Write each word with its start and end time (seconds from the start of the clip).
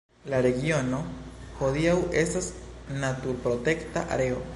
La 0.33 0.37
regiono 0.43 1.01
hodiaŭ 1.67 1.93
estas 2.23 2.47
naturprotekta 3.05 4.07
areo. 4.17 4.41